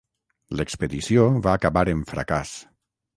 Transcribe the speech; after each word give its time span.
L'expedició 0.61 1.25
va 1.47 1.53
acabar 1.61 1.83
en 1.93 2.01
fracàs. 2.13 2.55